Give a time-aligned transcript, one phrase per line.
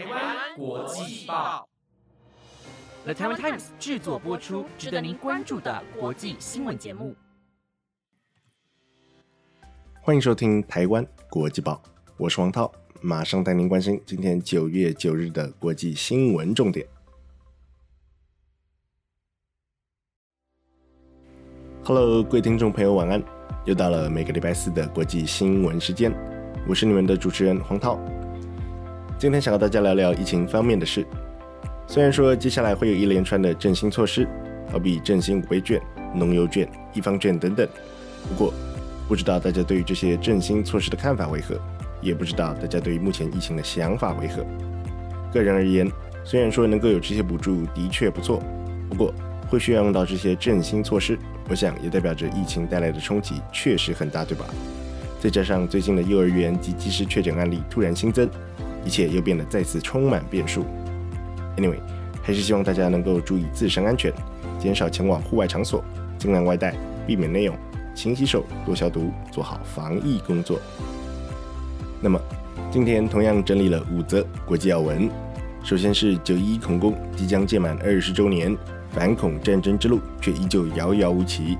[0.00, 1.68] 台湾国际报
[3.04, 7.14] ，The Taiwan Times 制作播出，值得您关注的国际新闻节目。
[10.00, 11.82] 欢迎收听台湾国际报，
[12.16, 16.86] 我是王涛，马上带您关心今天九月九日的国际新闻重点。
[21.84, 23.22] Hello，各位听众朋友，晚安！
[23.66, 26.10] 又到了每个礼拜四的国际新闻时间，
[26.66, 28.00] 我是你们的主持人黄涛。
[29.20, 31.06] 今天想和大家聊聊疫情方面的事。
[31.86, 34.26] 虽然说接下来会有一连串的振兴措施，
[34.72, 35.78] 好比振兴五倍券、
[36.14, 37.68] 农油券、一方券等等，
[38.26, 38.54] 不过
[39.06, 41.60] 不知道大家对于这些振兴措施的看法为何，
[42.00, 44.42] 也不知道大家对于目前疫情的想法为何。
[45.34, 45.86] 个人而言，
[46.24, 48.42] 虽然说能够有这些补助的确不错，
[48.88, 49.12] 不过
[49.50, 51.18] 会需要用到这些振兴措施，
[51.50, 54.46] 我想也代表着疫情带来的冲击确实很大，对吧？
[55.20, 58.26] 再加上最近的幼儿园及即时确诊案例突然新增。
[58.84, 60.64] 一切又变得再次充满变数。
[61.56, 61.78] Anyway，
[62.22, 64.12] 还是希望大家能够注意自身安全，
[64.58, 65.84] 减少前往户外场所，
[66.18, 66.74] 尽量外带，
[67.06, 67.56] 避免内用，
[67.94, 70.58] 勤洗手，多消毒，做好防疫工作。
[72.00, 72.18] 那么，
[72.70, 75.10] 今天同样整理了五则国际要闻。
[75.62, 78.56] 首先是九一恐攻即将届满二十周年，
[78.92, 81.58] 反恐战争之路却依旧遥遥无期。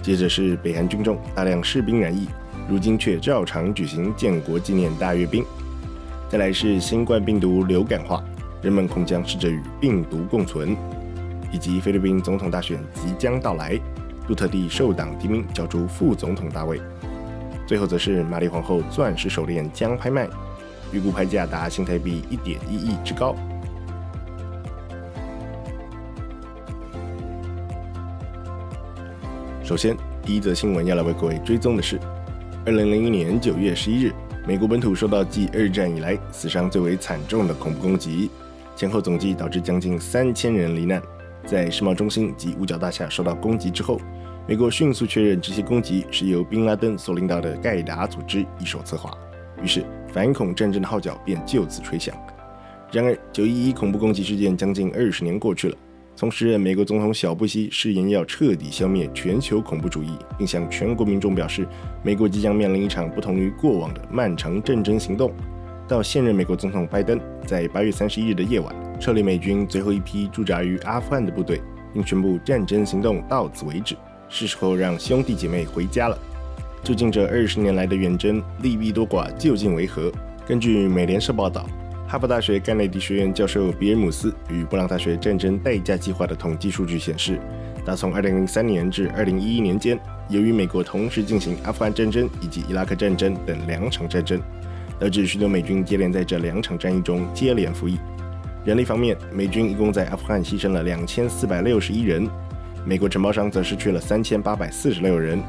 [0.00, 2.28] 接着是北韩军中大量士兵染疫，
[2.68, 5.44] 如今却照常举行建国纪念大阅兵。
[6.28, 8.22] 再来是新冠病毒流感化，
[8.60, 10.76] 人们恐将试着与病毒共存，
[11.52, 13.78] 以及菲律宾总统大选即将到来，
[14.26, 16.80] 杜特地受党提名角逐副总统大位。
[17.64, 20.28] 最后则是玛丽皇后钻石手链将拍卖，
[20.90, 23.36] 预估拍价达新台币一点一亿之高。
[29.62, 32.00] 首先，第一则新闻要来为各位追踪的是，
[32.64, 34.12] 二零零一年九月十一日。
[34.46, 38.30] 美国本土受到继二战以来死伤最为惨重的恐怖攻击，
[38.76, 41.02] 前后总计导致将近三千人罹难。
[41.44, 44.00] 在世贸中心及五角大厦受到攻击之后，
[44.46, 49.10] 美国迅速确认这些攻击是由宾拉登所领导的盖达组织一手策划，
[49.60, 52.16] 于是反恐战争的号角便就此吹响。
[52.92, 55.76] 然而，九一一恐怖攻击事件将近二十年过去了。
[56.16, 61.68] 从时任美国总统小布希誓言要彻底消灭全球恐怖主义，并向全国民众表示
[62.02, 65.30] 美国即将面临一场不同于过往的漫长战争行动，
[65.86, 71.60] 到现任美国总统拜登在八月三十一日的夜晚撤离美军最后一批驻扎于阿富汗的部队，
[71.92, 73.94] 并宣布战争行动到此为止，
[74.30, 76.18] 是时候让兄弟姐妹回家了。
[76.82, 80.10] 究竟这二十年来的远征利弊多寡究竟为何？
[80.46, 81.68] 根据美联社报道。
[82.08, 87.40] 哈佛大学甘内迪学院教授比尔姆斯与布朗大学战争代价计划的统计数据显示，
[87.84, 94.40] 打从2003年至2011年间，由于美国同时进行阿富汗战争以及伊拉克战争等两场战争，
[95.00, 97.98] 导致许多美军接连在这两场战役中接连服役。
[98.64, 102.30] 人力方面，美军一共在阿富汗牺牲了2461人，
[102.84, 105.42] 美国承包商则失去了3846人，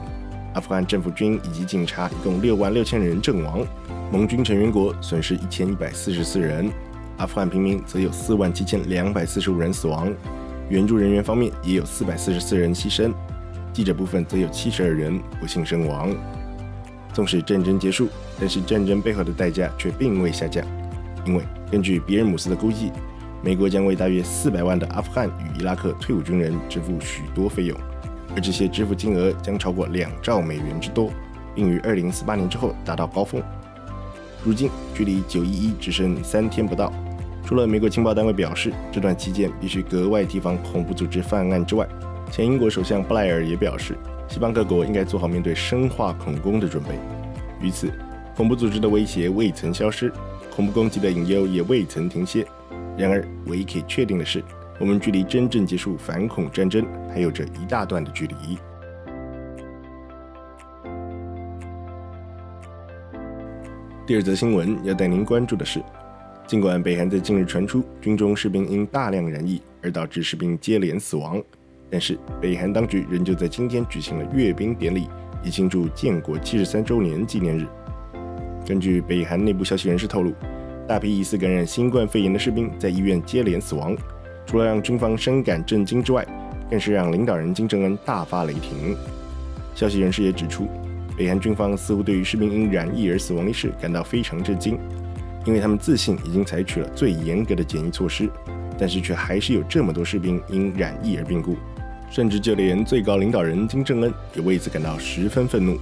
[0.58, 3.64] 阿富汗政府军以及警察一共6万六千人阵亡。
[4.12, 6.68] 盟军成员国损失一千一百四十四人，
[7.18, 10.12] 阿富汗平民则有四万七千两百四十五人死亡，
[10.68, 13.14] 援助人员方面也有四百四十四人牺牲，
[13.72, 16.10] 记者部分则有七十二人不幸身亡。
[17.14, 18.10] 纵使战争结束，
[18.40, 20.66] 但是战争背后的代价却并未下降，
[21.24, 22.92] 因为根据比尔姆斯的估计，
[23.44, 27.78] 美国将为大约四百万的阿富汗与伊拉克退伍军人支付许多费用，
[28.38, 31.12] 而这些支付金额将超过两兆美元之多，
[31.56, 33.42] 并于二零四八年之后达到高峰。
[34.44, 36.94] 如今距离九一一只剩三天不到，
[37.44, 41.88] 除了美国情报单位表示这段期间必须格外提防恐怖组织犯案之外，
[42.32, 43.98] 前英国首相布莱尔也表示，
[44.28, 46.90] 西方各国应该做好面对生化恐攻的准备。
[47.60, 47.92] 于此，
[48.36, 50.14] 恐怖组织的威胁未曾消失，
[50.56, 52.46] 恐怖攻击的隐忧也未曾停歇。
[52.96, 54.44] 然而，唯一可以确定的是，
[54.80, 58.36] 我们距离真正结束反恐战争还有着一大段的距离。
[64.06, 65.82] 第二则新闻要带您关注的是，
[66.46, 71.44] 尽管北韩在近日传出军中士兵因大量染疫而导致士兵接连死亡，
[71.90, 75.10] 但是北韩当局仍旧在今天举行了阅兵典礼，
[75.44, 77.68] 以庆祝建国七十三周年纪念日。
[78.66, 80.32] 根据北韩内部消息人士透露，
[80.88, 83.94] 大批疑似感染新冠肺炎的士兵在医院接连死亡，
[84.48, 86.26] 除了让军方深感震惊之外，
[86.72, 88.98] 更是让领导人金正恩大发雷霆。
[89.76, 90.68] 消息人士也指出。
[91.18, 94.78] 北韩军方似乎对于士兵因染疫而死亡一事感到非常震惊，
[95.46, 98.30] 因为他们自信已经采取了最严格的检疫措施，
[98.78, 101.58] 但是却还是有这么多士兵因染疫而病故，
[102.12, 105.80] 甚至就连最高领导人金正恩也为此感到十分愤怒。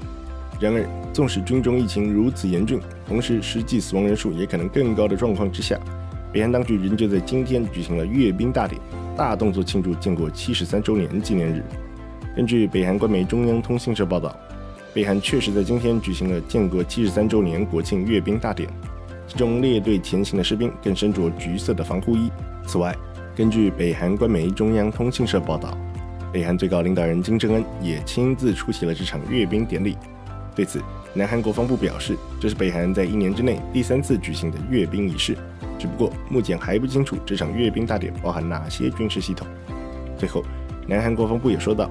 [0.57, 5.77] 然而，纵使军中疫情如此严峻，同时实际死亡人数也可能更高的状况之下，
[6.35, 8.77] 北韩当局仍旧在今天举行了阅兵大典，
[9.15, 11.63] 大动作庆祝建国七十三周年纪念日。
[12.35, 14.37] 根据北韩官媒中央通信社报道，
[14.93, 18.67] 北韩确实在今天举行了建国七十三周年国庆阅兵大典，
[19.25, 22.29] 其中列队前行的士兵更身着橘色的防护衣。
[22.67, 22.93] 此外，
[23.33, 25.77] 根据北韩官媒中央通信社报道，
[26.33, 29.95] 北韩最高领导人金正恩也亲自出席了这场阅兵典礼。
[30.53, 30.81] 对此，
[31.13, 35.37] 南韩国防部表示，这是北韩在一年之内第三次举行的阅兵仪式，
[35.77, 39.47] 只不过目前还不清楚这场阅兵大典包含哪些军事系统。
[40.17, 40.43] 最后，
[40.87, 41.89] 南韩国防部也说道：“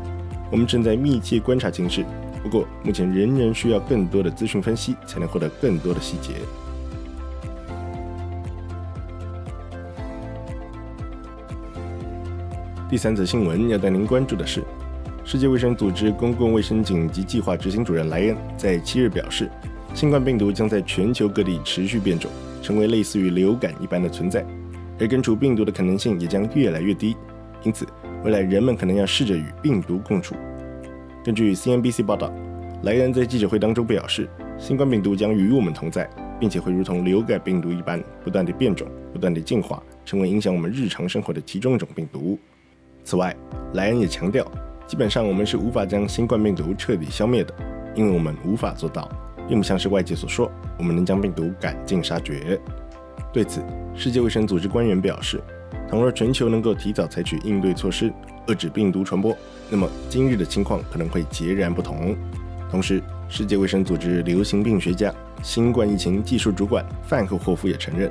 [0.50, 2.04] 我们正在密切观察情势，
[2.42, 6.34] 不过目前仍然需要更多的资讯分析，才能获得更多的细节。”
[12.88, 14.62] 第三则新闻要带您关注的是。
[15.26, 19.50] 世界卫生组织公共卫生紧急计划执行主任莱恩在七日表示，
[19.94, 22.30] 新冠病毒将在全球各地持续变种，
[22.64, 24.42] 成为类似于流感一般的存在，
[24.98, 27.14] 而根除病毒的可能性也将越来越低。
[27.62, 27.86] 因此，
[28.24, 30.34] 未来人们可能要试着与病毒共处。
[31.22, 32.32] 根据 CNBC 报道，
[32.84, 34.26] 莱恩在记者会当中表示，
[34.58, 36.08] 新冠病毒将与我们同在，
[36.40, 42.38] 并且会如同流感病毒一般，不断地变种，不断地进化，成为影响我们日常生活的其中一种病毒。
[43.04, 43.36] 此外，
[43.74, 44.50] 莱恩也强调。
[44.86, 47.54] 基本上，我们是无法将新冠病毒彻底消灭的，
[47.94, 49.06] 因为我们无法做到，
[49.48, 52.60] 并不像是外界所说，我们能将病毒赶尽杀绝。
[53.32, 53.62] 对此，
[53.94, 55.40] 世界卫生组织官员表示，
[55.90, 58.12] 倘若全球能够提早采取应对措施，
[58.46, 59.36] 遏制病毒传播，
[59.68, 62.16] 那么今日的情况可能会截然不同。
[62.70, 65.12] 同时，世界卫生组织流行病学家、
[65.42, 68.10] 新冠疫情技术主管范克霍夫也承认，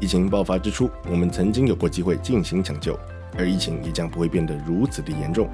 [0.00, 2.98] 疫情爆发之初，我们曾经有过机会进行抢救，
[3.36, 5.48] 而疫情也将不会变得如此的严重。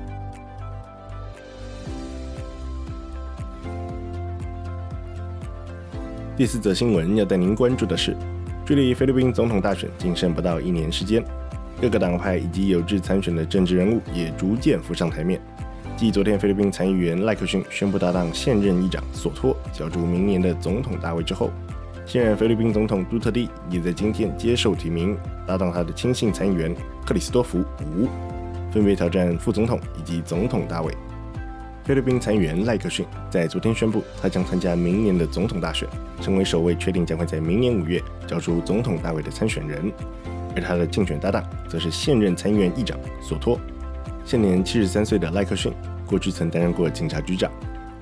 [6.37, 8.17] 第四则新闻要带您关注的是，
[8.67, 11.23] 距离菲律宾总统大选仅剩不到一年时间，
[11.81, 15.41] 各个党派以及有志参选的政治人物也逐渐浮上台面。
[15.97, 21.53] 继昨天菲律宾参议员赖克逊宣布搭档现任议长索托角逐明年的总统大位之后，
[22.05, 25.17] 现任菲律宾总统杜特地也在今天接受提名，
[25.47, 26.75] 搭档他的亲信参议员
[27.07, 28.09] 克里斯多福五，
[28.73, 30.93] 分别挑战副总统以及总统大位。
[31.85, 35.87] 菲律宾参议员赖克逊在昨天宣布，他将参加明年的总统大选，
[36.19, 39.93] 成为首位确定将会在明年五月交出总统大位的参选人。
[40.57, 43.61] 而他的竞选搭档则是现任参议院议长索托。
[44.25, 45.71] 现年七十三岁的赖克逊，
[46.07, 47.51] 过去曾担任过警察局长；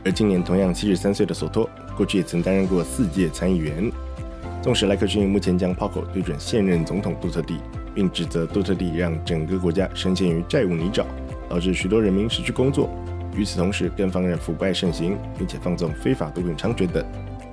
[0.04, 3.90] 而今年同样七十三岁的索托，过去也曾担任过四届参议员。
[4.62, 7.58] 纵使赖克逊目前将炮口对准现任总统杜特地，
[7.96, 11.04] 并指责杜特地让整个国家深陷于债务泥沼，
[11.48, 12.88] 导致许多人民失去工作。
[13.34, 17.04] 与此同时，更放任腐败盛行，并且放纵非法毒品猖獗等。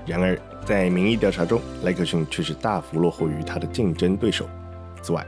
[0.05, 4.45] 然而，在民意调查中，莱克逊却是大幅落后于他的竞争对手。
[5.01, 5.25] 此外，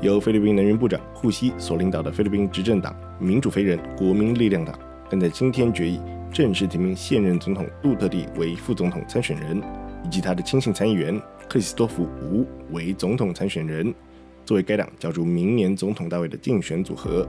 [0.00, 4.76] 由菲律宾能源部长库西所领导的菲律宾执政党民主非人国民力量党，
[5.08, 6.00] 更在今天决议
[6.32, 9.62] 正式提名现任总统杜特地为副总统参选人，
[10.04, 11.16] 以及他的亲信参议员
[11.48, 13.94] 克里斯多夫吴为总统参选人，
[14.44, 17.24] 作为该党角逐明年总统大位的竞选组合。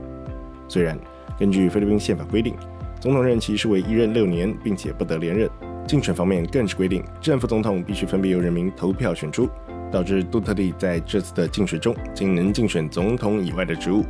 [0.68, 0.98] 虽然。
[1.38, 2.54] 根据菲律宾宪法规定，
[3.00, 5.48] 总统任期是为一任六年，并且不得连任。
[5.86, 9.48] 竞选方面更是规定，正副总统必须分别由人民投票选出，
[9.92, 14.02] 导致杜特利在这次的竞选中仅能竞选总统以外的职务。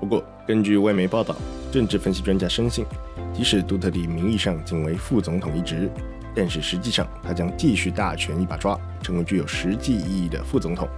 [0.00, 1.36] 不过，根据外媒报道，
[1.70, 2.86] 政治分析专家深信，
[3.34, 5.90] 即使杜特利名义上仅为副总统一职，
[6.34, 10.88] 但是实际上他将继续大权一把抓，成为具有实际意义的副总统。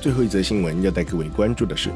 [0.00, 1.90] 最后一则新闻要带各位关注的是，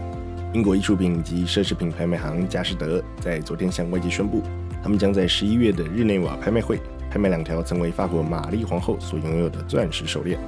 [0.53, 4.43] 英国艺术品及奢侈品拍卖行佳士得在昨天向外界宣布，
[4.83, 6.79] 他们将在十一月的日内瓦拍卖会
[7.11, 10.39] 拍卖两条曾为法国玛丽皇后所拥有的钻石手链。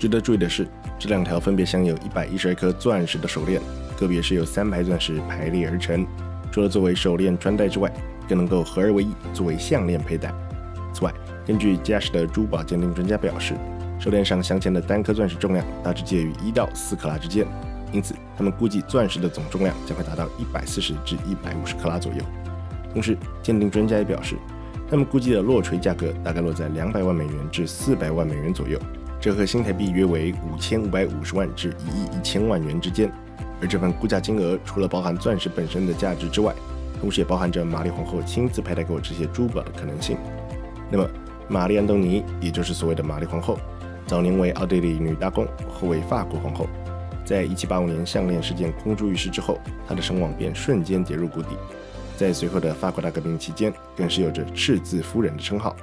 [0.00, 0.66] 值得注意的是，
[0.98, 3.62] 这两条分别镶有一百一十二颗钻石的手链，
[3.96, 6.04] 个别是由三排钻石排列而成。
[6.50, 7.88] 除了作为手链穿戴之外，
[8.28, 10.34] 更能够合二为一作为项链佩戴。
[10.92, 11.14] 此外，
[11.46, 13.54] 根据佳士得珠宝鉴定专家表示。
[13.98, 17.46] 手链上镶嵌的单颗钻石重量大致介于一到四克拉之间，
[17.92, 22.18] 因此他们估计钻石的总重量将会达到一百四十至一百五十克拉左右。
[22.92, 24.36] 同时，鉴定专家也表示，
[24.90, 28.78] 他们估计的落锤价格大概落在两百万美元至四百万美元左右，
[29.20, 33.10] 折合新台币约为五千五百五十万至一亿一千万元之间。
[33.60, 36.54] 而这份估价金额除了包含钻石本身的价值之外，
[37.00, 40.16] 同时也包含着玛丽皇后亲自佩戴过这些珠宝的可能性。
[40.90, 41.08] 那么，
[41.48, 43.58] 玛丽安东尼，也就是所谓的玛丽皇后。
[44.06, 46.68] 早年为奥地利女大公，后为法国皇后。
[47.24, 51.56] 在1785年项链事件公诸于世之后，她的声望便瞬间跌入谷底。
[52.16, 55.74] 在随后的法国大革命期间，更是有着“赤字夫人”的称号。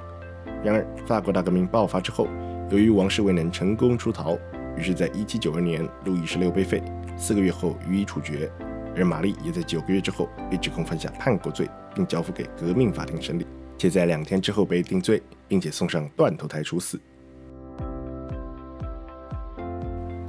[0.64, 2.26] 然而，法国大革命爆发之后，
[2.70, 4.38] 由于王室未能成功出逃，
[4.74, 6.82] 于是，在1792年，路易十六被废，
[7.18, 8.50] 四个月后予以处决。
[8.96, 16.98] 而玛丽也在九个月之后被指控犯下叛国罪，并交付给革命法庭审理，且在两天之后被定罪，并且送上断头台处死。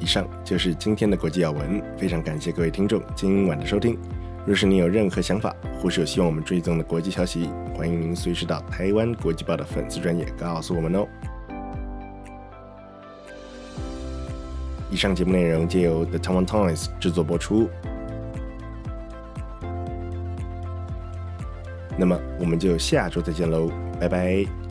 [0.05, 3.97] 以上就是今天的国际要闻，非常感谢各位听众今晚的收听。
[4.45, 11.07] 若是你有任何想法，或是有希望我们追踪的国际消息，欢迎您随时到台湾国际报的粉丝专业告诉我们哦。
[14.91, 17.67] 以上节目内容皆由 The Taiwan Times 制作播出。
[21.97, 24.64] 那么我们就下周再见喽，拜拜。